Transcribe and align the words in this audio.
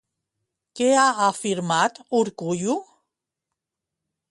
Què 0.79 0.87
ha 1.01 1.09
afirmat 1.25 2.01
Urkullu? 2.21 2.79